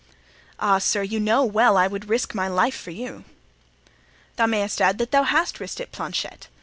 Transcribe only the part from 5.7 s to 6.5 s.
it, Planchet.